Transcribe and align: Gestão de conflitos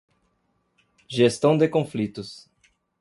Gestão 1.07 1.55
de 1.55 1.67
conflitos 1.69 2.49